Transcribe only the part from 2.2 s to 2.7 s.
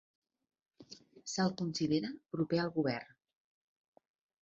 proper